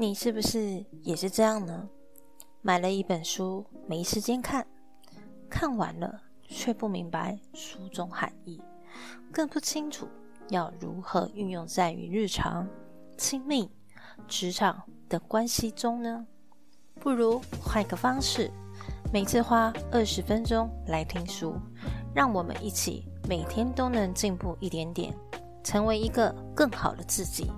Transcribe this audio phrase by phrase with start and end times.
[0.00, 1.88] 你是不是也是这样呢？
[2.62, 4.64] 买了一本书，没时间看，
[5.50, 8.62] 看完了却不明白书中含义，
[9.32, 10.06] 更不清楚
[10.50, 12.64] 要如何运用在于日常、
[13.16, 13.68] 亲密、
[14.28, 16.24] 职场的关系中呢？
[17.00, 18.48] 不如换个方式，
[19.12, 21.56] 每次花二十分钟来听书，
[22.14, 25.12] 让我们一起每天都能进步一点点，
[25.64, 27.50] 成为一个更好的自己。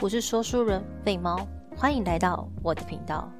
[0.00, 1.46] 我是说书人贝猫。
[1.76, 3.30] 欢迎来到我的频道。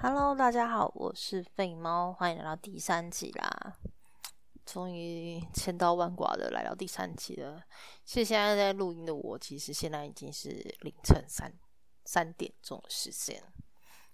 [0.00, 3.74] Hello，大家好，我是废猫，欢迎来到第三集啦！
[4.66, 7.62] 终于千刀万剐的来到第三集了。
[8.04, 10.48] 其实现在在录音的我，其实现在已经是
[10.82, 11.52] 凌晨三
[12.04, 13.42] 三点钟的时间。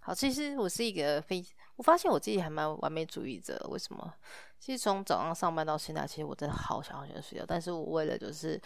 [0.07, 1.43] 好，其实我是一个非，
[1.77, 3.59] 我发现我自己还蛮完美主义者。
[3.71, 4.13] 为什么？
[4.61, 7.45] 其实从早上上班到现在，其实我真的好想好想睡觉。
[7.49, 8.61] 但是我为了就是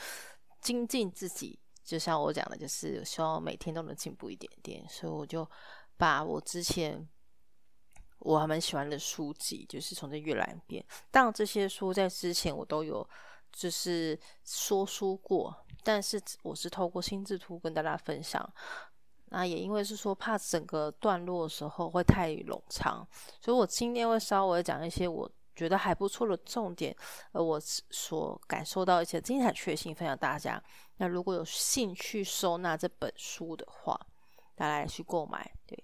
[0.60, 5.48] 精进自己，就像我讲的，就是希望每天都能进步一点点，所以我就
[5.96, 7.08] 把我之前
[8.18, 10.84] 我还蛮喜欢的书籍，就是从这阅览一遍。
[11.08, 13.08] 当然，这些书在之前我都有
[13.52, 18.52] 就是说书过，但是我是透过心智图跟大家分享。
[19.30, 23.06] 那也因为是说怕整个段落的时候会太冗长，
[23.40, 25.30] 所以我今天会稍微讲一些我。
[25.58, 26.94] 觉得还不错的重点，
[27.32, 30.62] 呃，我所感受到一些精彩确信分享大家。
[30.98, 34.00] 那如果有兴趣收纳这本书的话，
[34.54, 35.52] 大家去购买。
[35.66, 35.76] 对，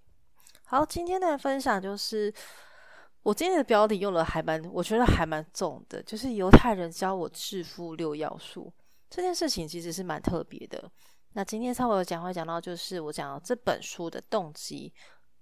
[0.62, 2.32] 好，今天的分享就是
[3.24, 8.72] 我今天的标题用了还蛮，我觉得还蛮重的，就是犹太人教我致富六要素
[9.10, 10.88] 这件事情，其实是蛮特别的。
[11.34, 14.92] 那今天稍微讲会讲到，就是我讲这本书的动机，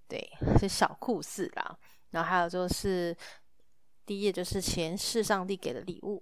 [0.09, 1.79] 对，是小库斯啦，
[2.11, 3.17] 然后还有就是。
[4.05, 6.21] 第一页就是前世上帝给的礼物，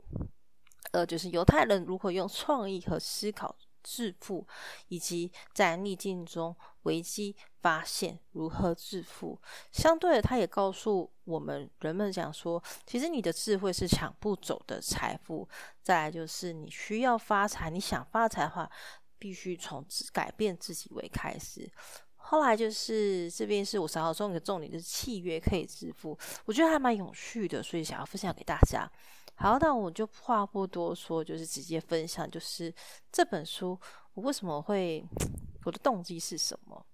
[0.93, 4.47] 呃，就是犹太人如何用创意和思考致富，
[4.89, 9.41] 以及在逆境中危机发现如何致富。
[9.73, 15.49] 相对的，他也告诉我们人们讲说，其实你的智慧是抢不走的财富。
[15.83, 18.71] 再来就是你需要发财，你想发财的话，
[19.21, 21.71] 必须从改变自己为开始。
[22.17, 28.91] 后来就是这边是我想要中一个重点，就是契约可以致富，我觉得还蛮有趣的，所以想要分享给大家。
[29.35, 32.73] 好，那我就话不多说，就是直接分享，就是
[33.11, 33.79] 这本书
[34.15, 35.05] 我为什么会，
[35.65, 36.87] 我的动机是什么？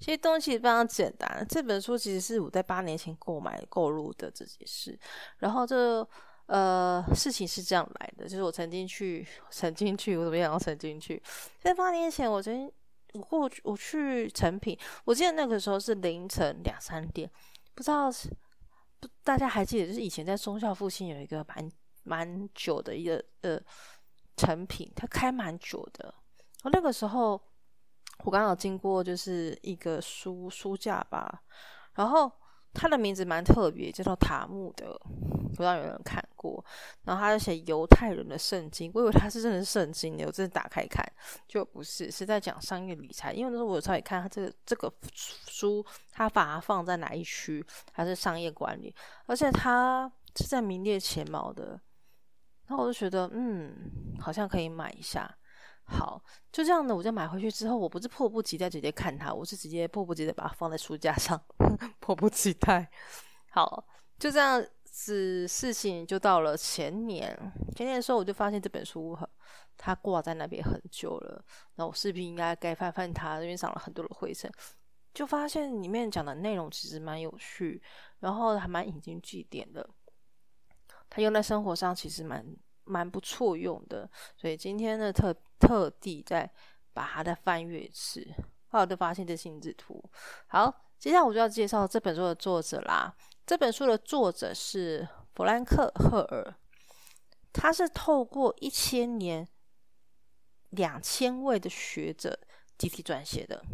[0.00, 4.98] 其实东西非常简单，这本书其实是我在八年前购买购入的这件事。
[5.38, 6.06] 然后这
[6.46, 10.58] 呃事情是这样来的，就是我曾经去， 曾经去，我怎么样？
[10.58, 11.22] 曾经去，
[11.60, 12.72] 在八年前，我曾经。
[13.14, 17.30] 我过去我去成品，我记得那个时候是凌晨两三点，
[17.72, 18.10] 不知道
[18.98, 21.70] 不大家还记得，就是以前在中校附近有一个蛮
[22.02, 23.56] 蛮久的一个呃
[24.36, 26.12] 成品，它开蛮久的。
[26.64, 27.40] 我那个时候
[28.24, 31.44] 我刚好经过就是一个书书架吧，
[31.94, 32.32] 然后。
[32.76, 35.00] 它的名字蛮特别，叫做塔木德，
[35.54, 36.64] 不知道有人看过。
[37.04, 41.04] 然后他就写犹太人的圣经，我以为他是真的圣经的，我真的打开看，
[41.48, 43.32] 就不是，是在讲商业理财。
[43.32, 48.94] 因为那时候我稍微看他这个这个书，他把它放在哪一区，还是商业管理，
[49.26, 51.80] 而且他是在名列前茅的。
[52.66, 55.30] 然后我就觉得，嗯，好像可以买一下。
[55.86, 56.18] 好，
[56.50, 61.38] 就这样的，我就买回去之后，我不是迫不及待直接看它，我是直接迫不及待把它放在书架上，
[62.00, 62.90] 迫不及待。
[63.50, 63.86] 好，
[64.18, 64.64] 就这样
[64.96, 67.36] 是，事情就到了前年，
[67.74, 69.18] 前年的时候，我就发现这本书
[69.76, 71.44] 它挂在那边很久了，
[71.74, 74.48] 那我视频应该该翻翻它，因为长了很多的灰尘，
[75.12, 77.82] 就发现里面讲的内容其实蛮有趣，
[78.20, 79.84] 然后还蛮引经据典的，
[81.10, 82.56] 它用在生活上其实蛮。
[82.86, 84.06] 蛮不错用的，
[84.36, 86.46] 所以今天呢特特地再
[86.92, 88.22] 把它再翻阅一次，
[88.68, 90.04] 后来就发现这心智图。
[90.48, 93.16] 好，接下来我就要介绍这本书的作者啦。
[93.46, 96.54] 这本书的作者是弗兰克·赫尔，
[97.52, 99.46] 他是透过一千年
[100.70, 102.38] 两千位的学者
[102.78, 103.64] 集体撰写的。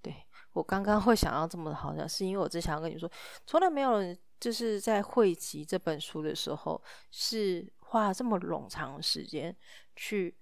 [0.00, 0.14] 对
[0.52, 3.10] 我刚刚会想要这么好像是因为我只想要跟你说，
[3.46, 7.72] 从来没有人就是在汇集这本书的时候是。
[7.92, 9.54] 花了这么冗长时间
[9.94, 10.34] 去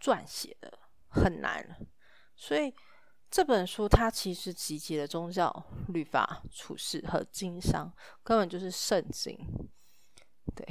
[0.00, 0.76] 撰写的
[1.08, 1.64] 很难，
[2.34, 2.74] 所以
[3.30, 7.92] 这本书它其实集结了宗教、律法、处事和经商，
[8.22, 9.38] 根本就是圣经。
[10.54, 10.66] 对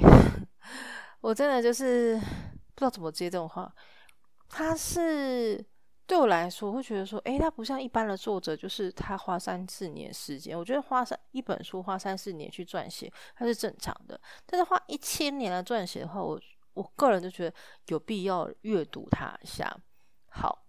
[1.20, 3.74] 我真的就是不知道怎么接这种话，
[4.48, 5.64] 它是。
[6.08, 10.56] 对我来说，我会觉得说，诶，他不像一般的作者，就是他花三四年时间。
[10.56, 14.20] 我觉得花三一本书花三四年去撰写，它是正常的。
[14.46, 16.40] 但是花一千年来撰写的话，我
[16.74, 17.56] 我个人就觉得
[17.88, 19.76] 有必要阅读它一下。
[20.30, 20.65] 好，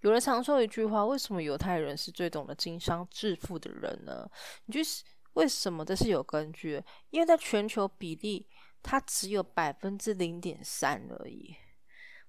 [0.00, 4.28] 有人常说一句话：为什么犹太人是最懂得经商致富的人呢？
[4.66, 5.04] 你就是
[5.34, 5.84] 为什么？
[5.84, 8.48] 这是有根据，因为在全球比例，
[8.82, 11.54] 它只有百分之零点三而已。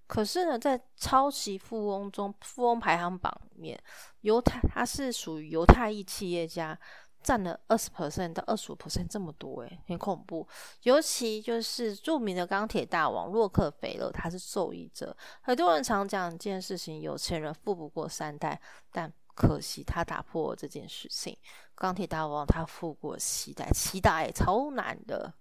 [0.05, 3.81] 可是呢，在超级富翁中，富翁排行榜里面，
[4.19, 6.77] 犹太他是属于犹太裔企业家，
[7.23, 10.47] 占了二十 percent 到二十五 percent 这么多，诶，很恐怖。
[10.83, 15.15] 尤其就是著名的钢铁大王洛克菲勒，他是受益者。
[15.41, 18.59] 很多人常讲一件事情：有钱人富不过三代，
[18.91, 21.37] 但可惜他打破了这件事情。
[21.75, 25.33] 钢铁大王他富过七代，七代超难的。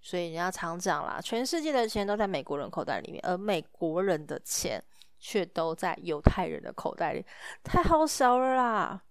[0.00, 4.82] 所以人家常讲啦，全世界的钱都在美国人口袋里面，而美国人的钱
[5.18, 7.26] 却都在犹太人的口袋里，
[7.64, 9.02] 太好笑了啦！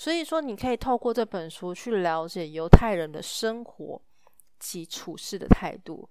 [0.00, 4.00] 所以说，你可以透过这本书去了解犹太人的生活
[4.58, 6.08] 及处事的态度，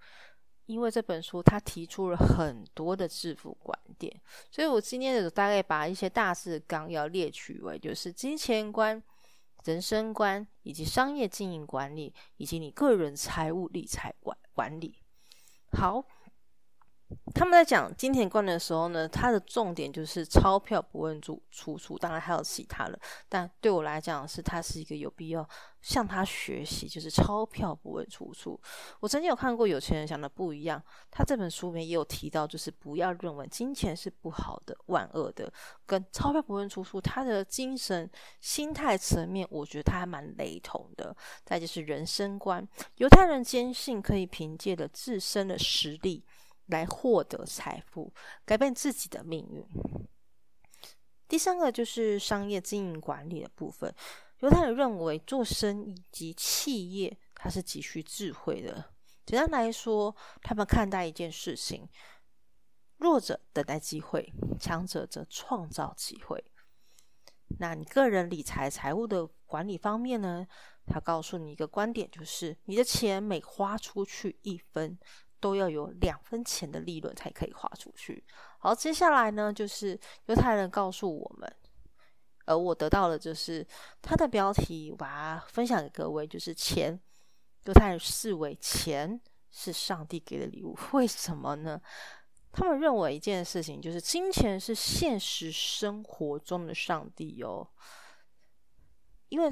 [0.68, 4.16] 因为这本书它提出了很多的致富观点。
[4.52, 9.02] 所以我今天的大概把一些大致纲要列举为，就是金钱观。
[9.64, 15.00] 人生观，以及商业经营管理，以及你个人财务理财管管理。
[15.72, 16.06] 好。
[17.34, 25.48] 他们在讲金钱观的时候呢，它的重点就是钞票不问出出处，当然还有其他的，但对我来讲是它是一个有必要
[25.82, 28.60] 向他学习，就是钞票不问出处。
[29.00, 35.52] 我曾经有看过有钱人想的不一样，他这本书里面也有提到，就是不要认为金钱是不好的、万恶的，
[35.86, 38.10] 跟钞票不问出处，他的精神
[38.40, 41.16] 心态层面，我觉得他还蛮雷同的。
[41.46, 42.68] 再就是人生观，
[42.98, 46.24] 犹太人坚信可以凭借着自身的实力。
[46.70, 48.12] 来获得财富，
[48.46, 49.64] 改变自己的命运。
[51.28, 53.94] 第三个就是商业经营管理的部分。
[54.40, 58.94] 犹太人认为做生意及企业，它是急需智慧的。
[59.26, 61.88] 简单来说，他们看待一件事情：
[62.98, 66.44] 弱者等待机会，强者则创造机会。
[67.60, 70.48] 那你个人理财财务的管理方面呢？
[70.88, 74.98] 他告诉你一个观点，就是你的钱每花出去一分。
[75.40, 78.24] 都要有两分钱的利润才可以花出去。
[78.58, 81.56] 好，接下来呢，就是犹太人告诉我们，
[82.46, 83.66] 而我得到的就是
[84.02, 87.00] 他的标题，我把它分享给各位，就是钱。
[87.66, 89.20] 犹太人视为钱
[89.52, 91.80] 是上帝给的礼物，为什么呢？
[92.52, 97.68] 他们认为一件事情就是金钱是现实生活中的上帝哦，
[99.28, 99.50] 因为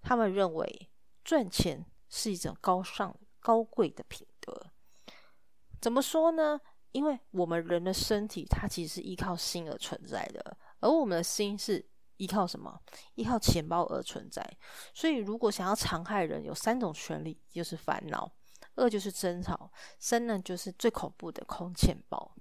[0.00, 0.90] 他们认为
[1.22, 4.72] 赚钱是一种高尚、高贵的品德。
[5.82, 6.58] 怎么说呢？
[6.92, 11.84] 因为我们人的身体，它其实是依靠心而存在的，而我们的心是
[12.18, 12.80] 依靠什么？
[13.16, 14.46] 依靠钱包而存在。
[14.94, 18.30] 所以，如果想要残害人，有三种权利，就是烦恼；
[18.76, 22.32] 二就是争吵；三呢，就是最恐怖的空钱包。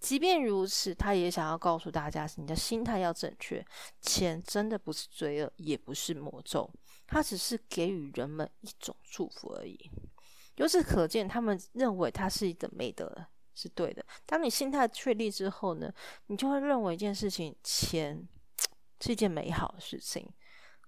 [0.00, 3.62] 即便如此，他也想要告诉大家，你的心态要正确。
[4.00, 6.72] 钱真的不是罪恶，也不是魔咒，
[7.06, 9.90] 它只是给予人们一种祝福而已。
[10.58, 14.04] 由此可见，他们认为它是一个美德，是对的。
[14.26, 15.92] 当你心态确立之后呢，
[16.26, 18.28] 你就会认为一件事情，钱
[19.00, 20.28] 是一件美好的事情。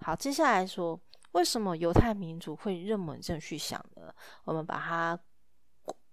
[0.01, 1.01] 好，接下来说，
[1.33, 4.13] 为什么犹太民族会认为这样去想呢？
[4.45, 5.19] 我们把它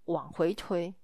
[0.04, 0.94] 往回推，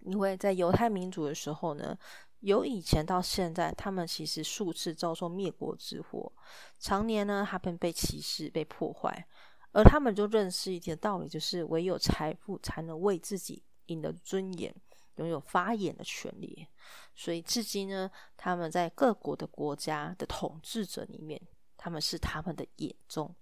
[0.00, 1.94] 因为在犹太民族的时候呢，
[2.40, 6.32] 由以前到现在，他们其实数次遭受灭国之祸，
[6.78, 9.28] 常年呢，他们被歧视、被破坏。
[9.76, 14.74] 而他们就认识一点道理，就是唯有财富才能为自己赢得尊严，
[15.16, 16.66] 拥有发言的权利。
[17.14, 21.38] 所以至今呢，他们在各国的国家的统治者里面，
[21.76, 23.36] 他们是他们的眼中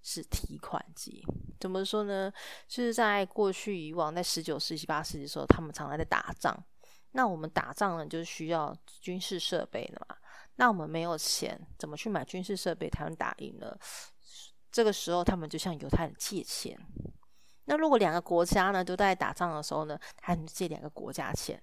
[0.00, 1.22] 是提款机。
[1.60, 2.32] 怎么说呢？
[2.66, 6.58] 就是在过去以往，在十九世纪、八世纪的时候，他们常常在打仗。
[7.10, 10.16] 那我们打仗呢，就是需要军事设备的嘛。
[10.54, 13.76] 那我们没有钱，怎么去买军事设备才能打赢呢？
[14.76, 16.78] 这个时候，他们就向犹太人借钱。
[17.64, 21.58] 那如果两个国家呢都在打仗的时候呢，他们借两个国家钱。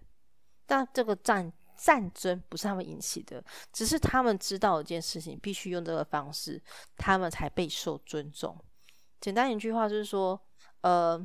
[0.65, 6.59] 但这个战战争不是他们引起的，只是他们知道一件事情，必须用这个方式，
[6.97, 8.57] 他们才备受尊重。
[9.21, 10.41] 简单一句话就是说，
[10.81, 11.23] 呃，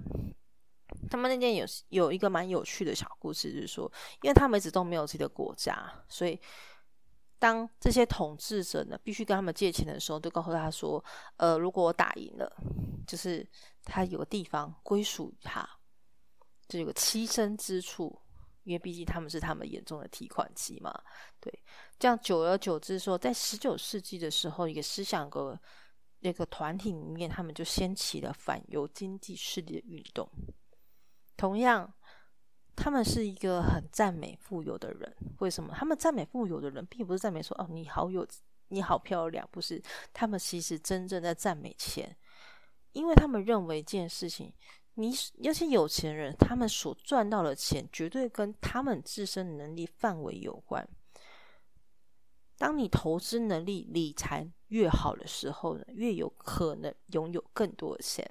[1.10, 3.90] 他们那边有有一个蛮有趣的小故事，就是说，
[4.20, 6.38] 因为他们一直都没有自己的国家，所以。
[7.38, 11.02] 当这些统治者呢，必须跟他们借钱的时候，都告诉他说
[11.38, 12.52] ：“呃，如果我打赢了，
[13.06, 13.48] 就是
[13.84, 15.68] 他有个地方归属于他，
[16.68, 18.20] 就有个栖身之处，
[18.64, 20.92] 因为毕竟他们是他们眼中的提款机嘛。”
[21.40, 21.62] 对，
[21.98, 25.58] 这样久而久之，说在十九世纪的时候，一个思想个
[26.18, 30.28] 那个团体里面，他们就掀起了反犹经济势力的运动。
[31.36, 31.94] 同样，
[32.80, 35.16] 他们是一个很赞美富有的人。
[35.40, 35.74] 为什么？
[35.76, 38.26] 他们赞美富有的人，并不是赞美说哦你好有
[38.68, 39.82] 你好漂亮，不是。
[40.12, 42.16] 他们其实真正在赞美钱，
[42.92, 44.52] 因为他们认为一件事情，
[44.94, 50.88] 你那些有钱人，他们所赚到的钱，绝对跟他们自身能力范围有关。
[52.56, 58.28] 当你投资能力、理财越好的时候呢，越有可能拥有更多的钱。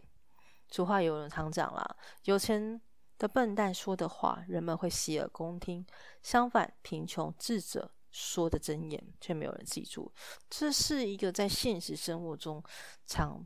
[0.69, 2.79] 俗话有人常讲啦，有钱
[3.17, 5.85] 的笨蛋说的话，人们会洗耳恭听；
[6.21, 10.11] 相反，贫穷智者说的真言，却没有人记住。
[10.49, 12.63] 这是一个在现实生活中
[13.05, 13.45] 常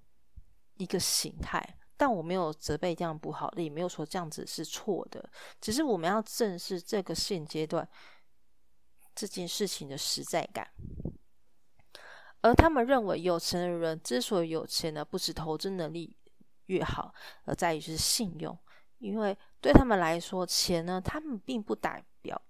[0.76, 1.78] 一个形态。
[1.98, 7.88] 但我没有责备这样不好，也没有说这样子是错的，只是我们要正视这个现阶段。
[9.14, 10.72] 这件事情的实在感，
[12.40, 16.16] 而他们认为有钱的人之所以有钱呢，不是投资能力
[16.68, 17.14] 越好，
[17.44, 18.58] 而在于是信用。
[19.00, 22.42] 因为对他们来说，钱呢，他们并不代表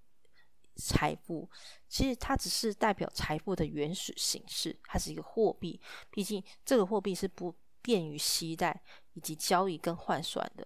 [0.75, 1.49] 财富，
[1.87, 5.79] 其实它只是代表财富的原始形式，它是一个货币。
[6.09, 8.81] 毕竟这个货币是不便于携带
[9.13, 10.65] 以及交易跟换算的，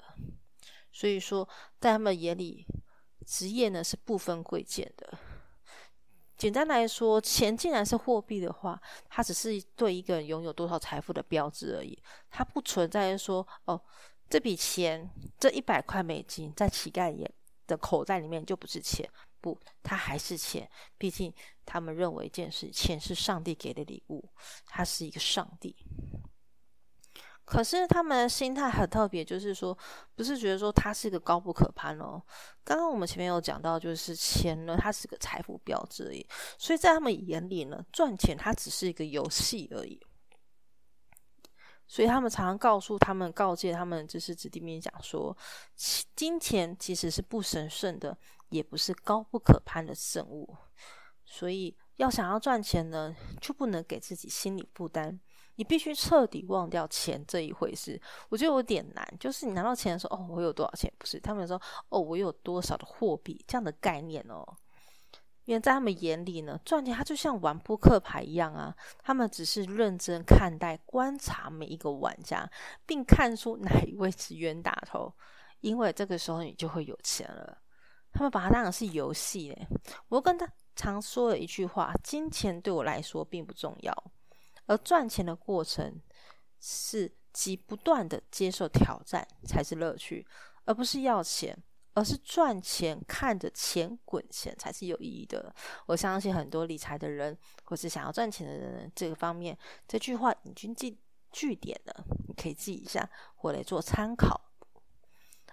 [0.92, 1.50] 所以说
[1.80, 2.66] 在他们眼里，
[3.25, 5.18] 职业呢是不分贵贱的。
[6.38, 11.98] 简单来说，钱既然是货币的话，它只是对一个人拥有多少财富的标志而已。
[12.30, 13.82] 它不存在说，哦，
[14.36, 17.34] 这笔钱，这一百块美金在乞丐眼
[17.68, 20.70] 的口袋里面就不是钱，不，它还是钱。
[20.98, 21.34] 毕竟
[21.65, 24.30] 他们认为一件事，钱是上帝给的礼物，
[24.68, 25.74] 它是一个上帝。
[27.46, 29.77] 可是他们的心态很特别，就是说，
[30.15, 32.22] 不是觉得说它是一个高不可攀哦。
[32.65, 36.27] 刚刚我们前面有讲到，就是钱呢，它是个财富标志而已。
[36.58, 39.98] 所以在他们眼里呢，赚钱它只是一个游戏而已。
[41.88, 45.36] 所以他们常常告诉他们、告诫他们，就是子弟兵讲说，
[46.15, 48.18] 金钱其实是不神圣的，
[48.50, 50.56] 也不是高不可攀的圣物。
[51.24, 55.20] 所以要想要赚钱呢，就不能给自己心理负担。
[55.58, 59.18] 你必须彻底忘掉钱这一回事，我觉得有点难。
[59.20, 60.92] 就是你拿到钱的时候，哦，我有多少钱？
[60.98, 64.46] 不是，他们说，哦，我有多少的货币这样的概念哦。
[65.46, 68.75] 因为在他们眼里呢，赚钱它就像玩扑克牌一样啊。
[69.04, 72.50] 他们只是认真看待、观察每一个玩家，
[72.86, 75.14] 并看出哪一位是冤大头，
[75.62, 77.58] 因为这个时候你就会有钱了。
[78.12, 79.68] 他们把它当成是游戏诶。
[80.08, 84.12] 我跟他常说的一句话：金钱对我来说并不重要。
[84.68, 86.02] 而赚钱的过程
[86.60, 90.25] 是即不断的接受挑战才是乐趣，
[90.64, 91.56] 而不是要钱，
[91.96, 95.54] 而是赚钱看着钱滚钱才是有意义的。
[95.88, 101.00] 我相信很多理财的人或是想要赚钱的人，这个方面这句话已经记
[101.32, 104.40] 据点了，你可以记一下或来做参考。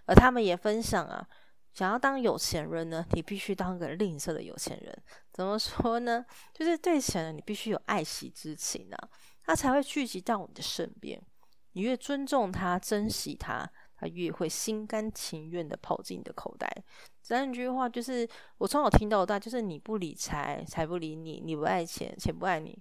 [0.04, 1.26] 而他们也分享啊。
[1.72, 5.02] 想要当有钱人呢，你必须当个吝啬的有钱人。
[5.32, 6.22] 怎么说呢？
[6.52, 9.08] 就是对钱呢，你必须有爱惜之情啊，
[9.42, 11.18] 他才会聚集到你的身边。
[11.72, 13.66] 你越尊重他、珍惜他，
[14.02, 16.68] 他越会心甘情愿的跑进你的口袋。
[17.23, 18.28] 这句话就是
[18.59, 22.76] 我从小听到大，就是你不理财，财不理你；你不爱钱，钱不爱你。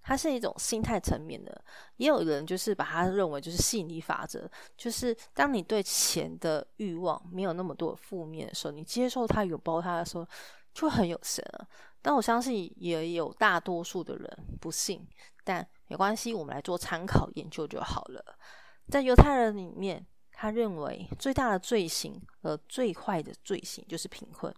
[0.00, 1.64] 它是一种心态层面的，
[1.96, 10.24] 也有人就是把它认为就是吸引力法则，就是当你对钱的欲望没有那么多负面的时候，你接受它、拥抱它的时候，
[10.72, 11.68] 就很有神了。
[12.00, 15.04] 但我相信也有大多数的人不信，
[15.42, 18.38] 但没关系，我们来做参考研究就好了。
[18.88, 24.54] 在犹太人里面，他认为最大的罪行和最坏的罪行就是贫困，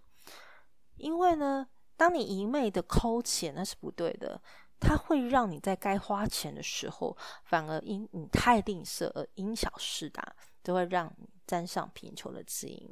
[0.97, 1.67] 因为呢，
[1.97, 4.41] 当你一昧的抠钱，那是不对的。
[4.81, 7.17] 它会让你在该花钱的时候，
[7.47, 12.89] 反而因你太吝啬而因小失大，都会让你沾上贫穷的基因。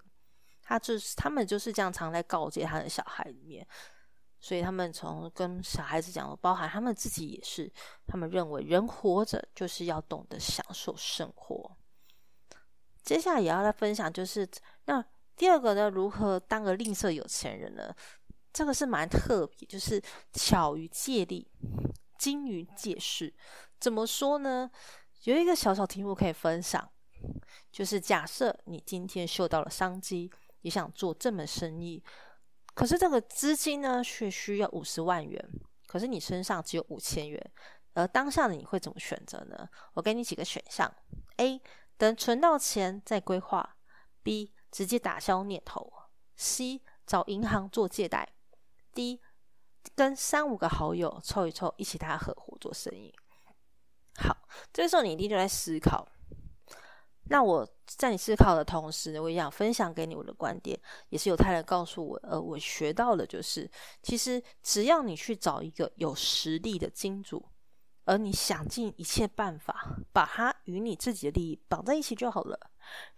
[0.62, 3.64] 他就是他们就是这样常在告诫他的小孩里面，
[4.40, 7.73] 所以他们从跟小孩子讲，包含他们自己也是，
[8.07, 11.76] 他们认为人活着就是要懂得享受生活。
[13.02, 14.49] 接下来也要来分享，就是
[14.87, 15.05] 那
[15.37, 17.95] 第二个呢，如何当个吝啬有钱人呢？
[18.52, 20.02] 这个是蛮特别，就是
[20.33, 21.47] 巧于借力，
[22.19, 23.35] 精于借势。
[23.78, 24.71] 怎么说呢？
[25.25, 26.90] 有一个小小题目可以分享，
[27.71, 30.31] 就是假设你今天嗅到了商机，
[30.62, 32.02] 你想做这门生意，
[32.76, 35.42] 可是这个资金呢却需要五十万元，
[35.87, 37.52] 可是你身上只有五千元，
[37.95, 39.66] 而当下的你会怎么选择呢？
[39.95, 40.95] 我给你几个选项
[41.38, 41.62] ：A.
[41.97, 43.78] 等存到钱再规划
[44.23, 44.52] ；B.
[44.71, 45.90] 直接打消念头
[46.37, 46.83] ；C.
[47.06, 48.28] 找银行做借贷。
[48.92, 49.21] ；D.
[49.95, 53.14] 跟三五个好友凑一凑，一起大家合伙做生意。
[54.18, 54.37] 好，
[54.71, 56.06] 这时候你一定就在思考，
[57.28, 60.78] 那我在你思考的同时，我也想分享给你我的观点，
[61.09, 63.68] 也是犹太人告诉我，呃，我学到的就是，
[64.02, 67.45] 其实只要你去找一个有实力的金主，
[68.04, 72.71] 而你想尽一切办法把他与你自己的利益绑在一起就好了，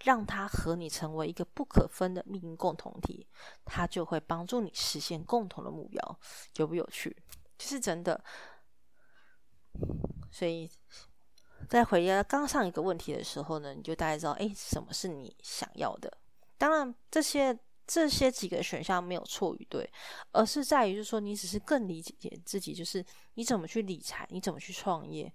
[0.04, 3.26] 让他和你成为一个不可分的命运共同体，
[3.64, 6.20] 他就会帮助你实现共同的目标，
[6.56, 7.14] 有不有趣？
[7.58, 8.24] 是真的。
[10.30, 10.70] 所以。
[11.68, 16.10] 在回答刚上一个问题的时候呢，你就大概知道，哎，什么是你想要的？
[16.56, 17.56] 当然，这些
[17.86, 19.88] 这些几个选项没有错与对，
[20.32, 25.32] 而是在于，就是说，你只是更理解自己，就是你怎么去理财，你怎么去创业。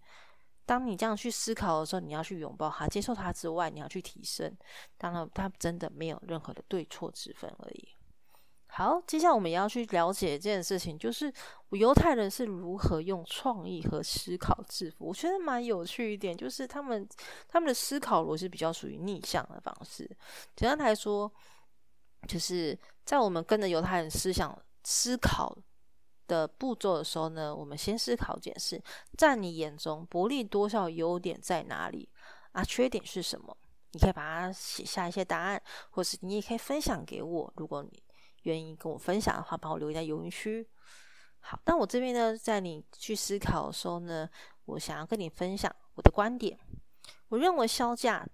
[0.66, 4.56] 当你这样去思考的时候，你要去拥抱它，接受它之外，你要去提升。
[4.98, 7.93] 当然，它真的没有任何的对错之分而已。
[8.76, 11.32] 好，接下来我们也要去了解一件事情，就是
[11.70, 15.06] 犹太人是如何用创意和思考致富。
[15.06, 17.08] 我觉得蛮有趣一点，就是他们
[17.48, 20.10] 他们的思考逻辑比较属于逆向的方式。
[20.56, 21.32] 简单来说，
[22.28, 22.76] 就是
[23.06, 25.56] 在我们跟着犹太人思想思考
[26.26, 28.82] 的步骤的时候呢，我们先思考件事，
[29.16, 32.10] 在你眼中薄利多销优点在哪里
[32.54, 32.64] 啊？
[32.64, 33.56] 缺点是什么？
[33.92, 35.62] 你可以把它写下一些答案，
[35.92, 38.03] 或是你也可以分享给我，如果你。
[38.44, 40.68] 愿意跟我分享的话，帮我留在留言区。
[41.40, 44.30] 好，那我这边呢，在你去思考的时候呢，
[44.66, 46.58] 我想要跟你分享我的观点。
[47.28, 48.26] 我认为销价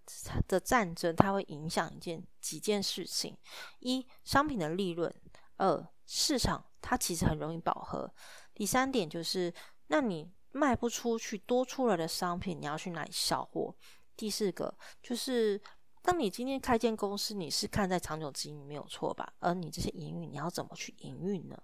[0.48, 3.36] 的战争，它会影响一件几件事情：
[3.80, 5.10] 一、商品的利润；
[5.58, 8.08] 二、市场它其实很容易饱和；
[8.54, 9.54] 第三点就是，
[9.88, 13.76] 那你卖不出去多出来的商品，你要去哪里销货？
[14.16, 15.62] 第四个就是。
[16.02, 19.34] 当你今天开间公司，你是看在长久之营没有错吧？
[19.40, 21.62] 而你这些营运，你要怎么去营运呢？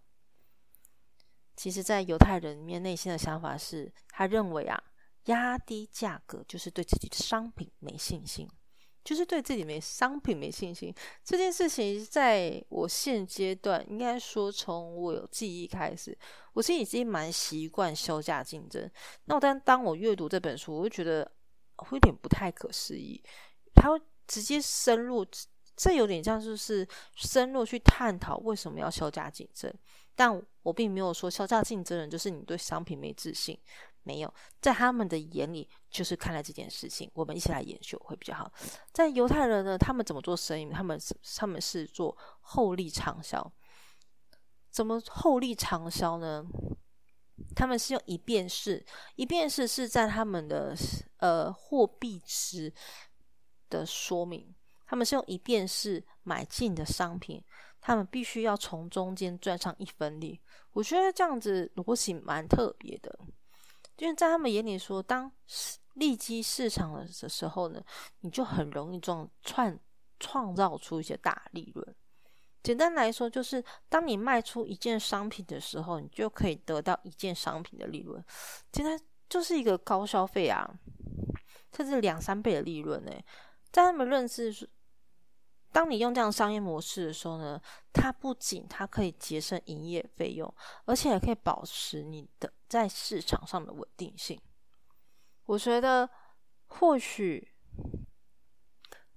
[1.56, 4.78] 其实，在犹太人里面内心的想法是，他认为啊，
[5.26, 8.46] 压低价格就是对自己的商品没信心，
[9.06, 10.94] 就是对自己没商品没信心。
[11.24, 16.16] 这件事情，在我现阶段，应该说从我有记忆开始，
[16.52, 18.92] 我其实已经蛮习惯销价竞争。
[19.24, 21.32] 那我但当我阅读这本书，我就觉得
[21.78, 23.24] 会有点不太可思议，
[23.74, 23.98] 他。
[24.28, 25.26] 直接深入，
[25.76, 29.74] 这有点像就是深入去探讨为什么要销价竞争。
[30.16, 33.60] 但我并没有说销价竞争人就是你对商品没自信，
[34.04, 37.12] 没有，在他们的眼里就是看待这件事情。
[37.14, 38.50] 我们一起来研究会比较好。
[38.94, 40.70] 在犹太人呢，他们怎么做生意？
[40.70, 40.98] 他们
[41.38, 43.52] 他们是做厚利长销。
[44.72, 46.46] 怎么厚利长销呢？
[47.54, 48.86] 他们是用一便士，
[49.16, 50.74] 一便士是在他们的
[51.18, 52.74] 呃货币值。
[53.70, 54.54] 的说明，
[54.86, 57.44] 他们是用一遍式买进的商品，
[57.82, 60.40] 他们必须要从中间赚上一分利。
[60.72, 63.18] 我觉得这样子逻辑蛮特别的，
[63.98, 65.32] 因为在他们眼里说，当
[65.94, 67.82] 利基市场的时候呢，
[68.20, 69.80] 你就很容易创创
[70.20, 71.96] 创造出一些大利润。
[72.62, 78.22] 简单来说，就是当你卖出一件商品的时候，你就可以得到一件商品的利润。
[78.72, 79.00] 简单
[79.30, 80.68] 就是一个高消费啊，
[81.76, 83.12] 甚至两三倍的利润呢。
[83.76, 84.70] 在他们认知是，
[85.74, 87.62] 当你用这样商业模式的时候呢，
[87.92, 94.40] 它不仅它可以节省营业费用，而且也可以保持你的在市场上的稳定性。
[95.48, 96.10] 我觉得
[96.68, 97.52] 或许。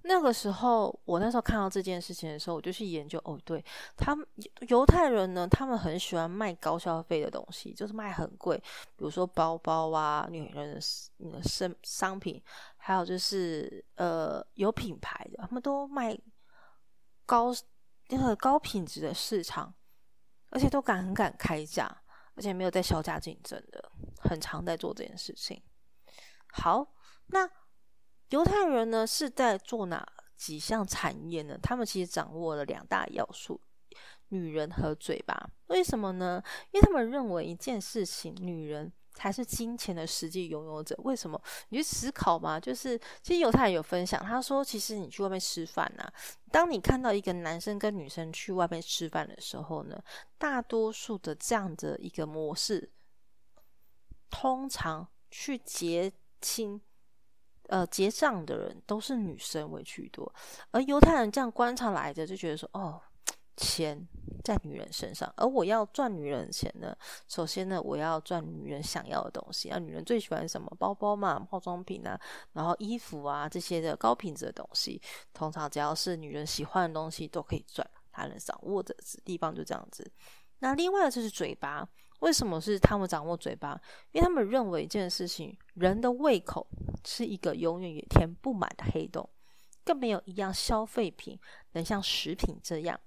[0.03, 3.19] 那个时候，我那时候看到这件事情的时候，我就去研究。
[3.25, 3.63] 哦，对
[3.97, 4.25] 他们
[4.69, 8.57] 犹太人呢，他们很喜欢卖高消费的东西，就是卖很贵，
[8.95, 12.41] 比如说包包啊、女人的商商品，
[12.77, 16.17] 还有就是呃有品牌的，他们都卖
[17.25, 17.53] 高
[18.07, 19.73] 那个高品质的市场，
[20.49, 21.85] 而且都敢很敢开价，
[22.35, 25.61] 而且没有在销价竞争的，很常在做这件事情。
[26.47, 26.87] 好，
[27.27, 27.49] 那。
[28.29, 31.57] 犹太人呢是在做哪几项产业呢？
[31.61, 33.59] 他们其实掌握了两大要素：
[34.29, 35.49] 女人和嘴巴。
[35.67, 36.41] 为什么呢？
[36.71, 40.95] 因为他们认为一件事情，女人才是金钱的实际拥有者。
[41.03, 41.41] 为什么？
[41.69, 42.59] 你去思考嘛。
[42.59, 46.07] 就是其实犹太人有分享，他说，其实你去外面吃饭呐，
[46.51, 50.01] 当你看到一个男生跟女生去外面吃饭的时候呢，
[50.37, 52.91] 大多数的这样的一个模式，
[54.29, 56.79] 通常去结亲。
[57.69, 60.33] 呃，结账的人都是女生为居多，
[60.71, 62.99] 而犹太人这样观察来着，就觉得说，哦，
[63.57, 64.07] 钱
[64.43, 70.67] 在女人身上，而我要赚女人钱呢，首先呢，我要赚女人想要的东西，啊，女人最喜欢什么？
[70.79, 72.19] 包包嘛，化妆品啊，
[72.53, 74.99] 然后衣服啊这些的高品质的东西，
[75.31, 80.11] 通常只要是女人喜欢的东西都可以赚，他能掌握的地方就这样子。
[80.57, 81.87] 那另外就是嘴巴。
[82.19, 83.79] 为什么是他们掌握嘴巴？
[84.11, 86.67] 因为他们认为一件事情，人的胃口
[87.05, 89.29] 是一个永远也填不满的黑洞。
[89.85, 91.39] 更没有一样消费品
[91.71, 92.99] 能像食品这样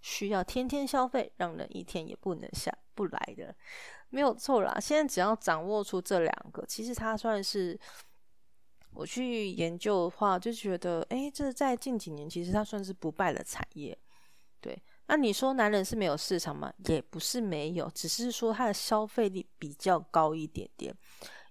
[0.00, 3.54] 需要天天消费，让人一天也不能下不来的。
[4.08, 7.78] 没有错啦，现在只要掌握出这两个，其实它算是
[8.94, 13.98] 我去研究的话，就觉得，哎，这在近几年其实它算是不败的产业。
[14.60, 16.72] 对，那你说男人是没有市场吗？
[16.86, 20.94] 也不是没有，只是说他的消费力比较高一点点。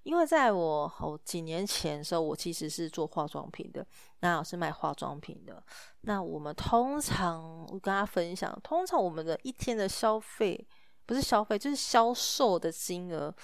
[0.04, 3.86] 因为在我好几年前的时候，我其实是做化妆品的，
[4.22, 5.64] 那我是卖化妆品的。
[6.02, 10.68] 那我们通常我跟他分享，通常我们的一天的消费。
[11.04, 13.36] 不是消费，就是销售的金额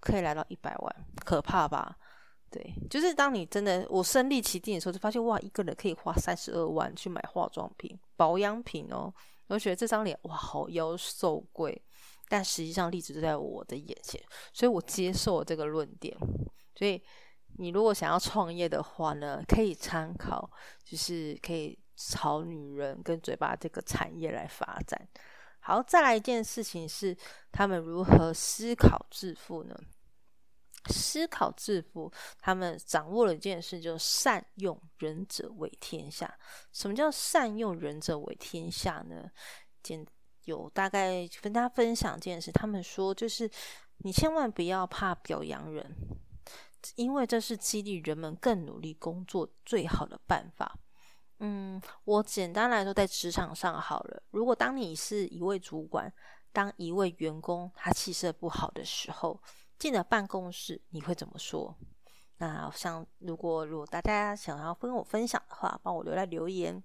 [0.00, 1.96] 可以来到一百万，可怕吧？
[2.50, 9.12] 对，就是当你真的我身历其境的时候，就发现哇，一个人可以花三十二万去买化妆品、保养品哦。
[9.46, 11.80] 我觉得这张脸哇，好妖瘦贵，
[12.28, 14.20] 但实际上例子就在我的眼前，
[14.52, 16.16] 所以我接受这个论点。
[16.74, 17.00] 所以
[17.58, 20.50] 你如果想要创业的话呢，可以参考，
[20.84, 25.08] 就是可以朝女人跟嘴巴这个产业来发展。
[25.60, 27.16] 好，再来一件事情是，
[27.52, 29.78] 他们如何思考致富呢？
[30.86, 36.32] 思考致富，他们掌握了一件事，就是善用仁者为天下。
[36.72, 39.30] 什么叫善用仁者为天下呢？
[39.82, 40.06] 简
[40.44, 43.50] 有大概跟大家分享一件事，他们说，就是
[43.98, 45.94] 你千万不要怕表扬人，
[46.96, 50.78] 因为这是激励人们更努力工作最好的办法。
[51.38, 54.22] 嗯，我简单来说，在职场上好了。
[54.30, 56.12] 如果当你是一位主管，
[56.52, 59.40] 当一位员工他气色不好的时候，
[59.80, 61.74] 进了办公室，你会怎么说？
[62.36, 66.80] 那像如果如果大家想要跟我分享的话，帮我留在留言。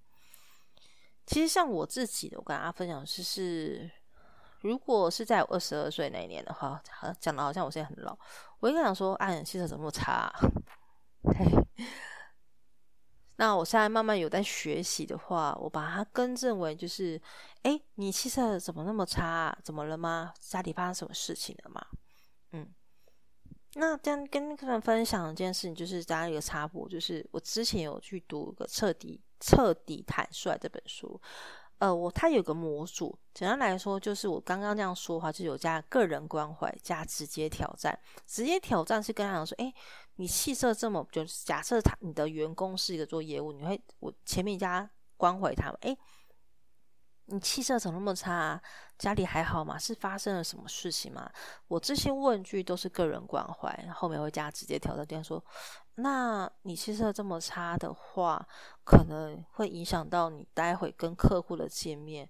[1.25, 3.91] 其实像我自己的，我跟大家分享是是，
[4.61, 6.81] 如果是在我二十二岁那一年的话，
[7.19, 8.17] 讲的好像我现在很老，
[8.59, 10.33] 我应该想说，哎，气色怎么差？
[11.37, 11.45] 嘿。
[13.37, 17.21] 那我现在慢慢有在学习的话，我把它更正为就是，
[17.63, 19.57] 哎，你气色怎么那么差？
[19.61, 20.33] 怎么了吗？
[20.39, 21.85] 家里发生什么事情了吗？
[23.77, 31.19] 那这样跟客人分享一件事情，就是大家一个插播，就是我之前有去读一个《彻底彻底坦率》这本书。
[31.79, 37.99] 呃，我它有个模组，简单来说就是我刚刚这样说的话，就有加个人关怀加直接挑战。
[38.25, 39.73] 直接挑战是跟他讲说，哎，
[40.15, 45.97] 你气色这么，就是假设他你的员工是一个做业务，你会我前面加关怀他们，哎。
[47.27, 48.61] 你气色怎么那么差？
[48.97, 49.77] 家里还好吗？
[49.77, 51.29] 是发生了什么事情吗？
[51.67, 55.43] 我这些问句都是个人关怀，后面会加直接挑战点说，
[55.95, 58.47] 那你气色这么差的话，
[58.85, 62.29] 可能会影响到你待会跟客户的见面。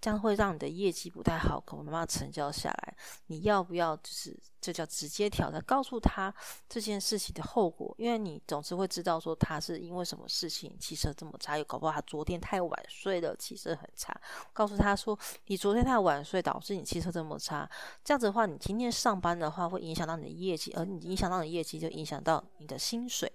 [0.00, 2.96] 这样会让你的业绩不太好，可能没办法成交下来。
[3.26, 6.32] 你要不要就是这叫直接挑战，告诉他
[6.68, 7.92] 这件事情的后果？
[7.98, 14.14] 因为你总是会知道说他是因为什么事情气色这么差，又搞不好他昨天太晚睡了，气色很差。
[14.52, 17.68] 告诉他说你昨天太晚睡导致你气色这么差，
[18.04, 23.30] 这样子的话，你今天上班的话会影响到你的业绩，而你影响到你业绩就影响到你的薪水。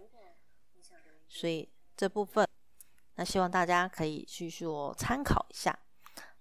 [1.28, 2.48] 所以这部分，
[3.16, 5.78] 那希望大家可以去说参考一下。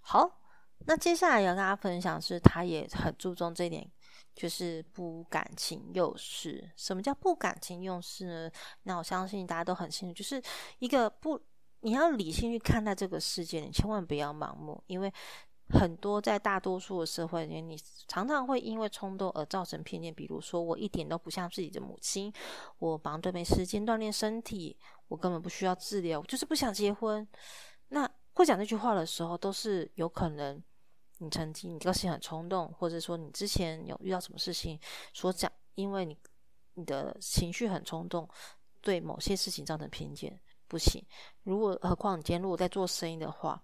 [0.03, 0.41] 好，
[0.87, 3.91] 那接下来要跟大家分享是，他也很注重这一点，
[4.35, 6.71] 就是不感情用事。
[6.77, 8.51] 什么叫不感情用事呢？
[8.83, 10.43] 那我相信大家都很清楚，就是
[10.81, 11.41] 一个不，
[11.81, 15.13] 你要理性去看待这个世界，你千万不要盲目，因为
[15.69, 20.13] 很多在大多数的社会里面，你常常会因为冲动而造成偏见。
[20.13, 22.31] 比如说，我一点都不像自己的母亲，
[22.79, 24.77] 我忙得没时间锻炼身体，
[25.09, 27.27] 我根本不需要治疗，我就是不想结婚。
[27.89, 30.63] 那会讲那句话的时候，都是有可能
[31.19, 34.79] 你曾经你个性很冲动，或者说你之前有遇到什么事情
[35.13, 36.17] 所讲，因为你
[36.75, 38.29] 你的情绪很冲动，
[38.81, 41.05] 对某些事情造成偏见，不行。
[41.43, 43.63] 如果何况你今天如果在做生意的话，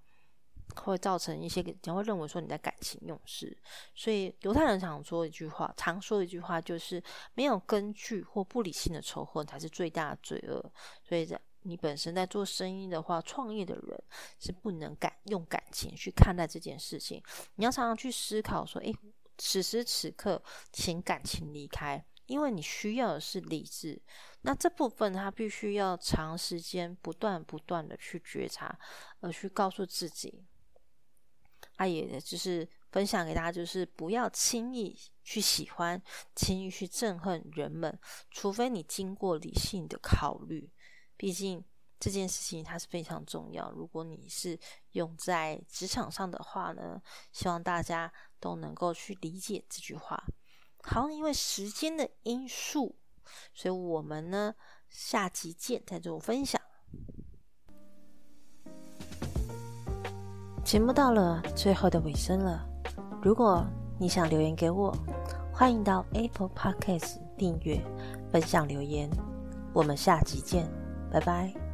[0.77, 3.57] 会造成一些人会认为说你在感情用事。
[3.95, 7.03] 所以犹太人常说一句话，常说一句话就是
[7.33, 10.73] 没有根据或不理性的仇恨才是最大的罪恶。
[11.03, 11.41] 所以这。
[11.69, 14.03] 你本身在做生意的话，创业的人
[14.41, 17.23] 是不能感用感情去看待这件事情。
[17.57, 18.93] 你要常常去思考说：，诶，
[19.37, 24.01] 此时此刻，请感情离开，因为你需要的是理智。
[24.41, 28.79] 那这部分他必须要长时间、不断不断的去觉察，
[29.21, 30.47] 而去告诉自己。
[31.77, 36.01] 他也就是分享给大家，就是不要轻易去喜欢、
[36.35, 37.97] 轻易去憎恨人们，
[38.31, 40.71] 除非你经过理性的考虑。
[41.19, 41.63] 毕竟
[42.01, 43.71] 这件事情它是非常重要。
[43.73, 44.59] 如果你是
[44.93, 47.03] 用在职场上的话呢，
[47.33, 50.25] 希望大家都能够去理解这句话。
[50.85, 52.97] 好，因为时间的因素，
[53.53, 54.55] 所以我们呢
[54.89, 56.59] 下集见，再做分享。
[60.65, 62.65] 节目到了最后的尾声了，
[63.21, 63.67] 如果
[63.99, 64.97] 你想留言给我，
[65.53, 67.83] 欢迎到 Apple Podcast 订阅、
[68.31, 69.11] 分享留言。
[69.75, 70.88] 我们下集见。
[71.11, 71.68] 拜拜。